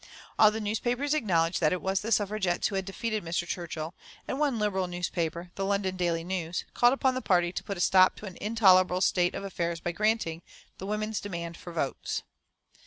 [0.39, 3.47] All the newspapers acknowledged that it was the Suffragettes who had defeated Mr.
[3.47, 3.93] Churchill,
[4.27, 7.81] and one Liberal newspaper, the London Daily News, called upon the party to put a
[7.81, 10.41] stop to an intolerable state of affairs by granting
[10.79, 12.23] the women's demand for votes.